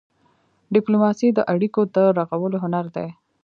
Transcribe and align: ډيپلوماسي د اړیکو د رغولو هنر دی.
ډيپلوماسي 0.73 1.27
د 1.33 1.39
اړیکو 1.53 1.81
د 1.95 1.97
رغولو 2.17 2.57
هنر 2.63 2.85
دی. 2.95 3.07